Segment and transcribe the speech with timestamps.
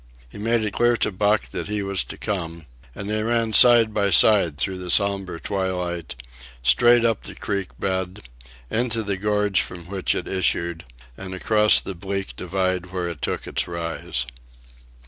[0.29, 2.65] He made it clear to Buck that he was to come,
[2.95, 6.15] and they ran side by side through the sombre twilight,
[6.63, 8.21] straight up the creek bed,
[8.71, 10.85] into the gorge from which it issued,
[11.15, 14.25] and across the bleak divide where it took its rise.